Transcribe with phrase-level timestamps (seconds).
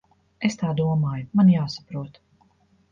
[0.49, 1.29] Es tā domāju.
[1.41, 2.21] Man jāsaprot.